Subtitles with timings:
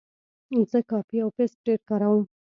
[0.71, 2.23] زه کاپي او پیسټ ډېر کاروم.